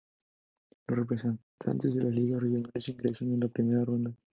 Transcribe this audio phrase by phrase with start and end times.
[0.87, 4.11] Los representantes de Ligas Regionales ingresan en la Primera Ronda.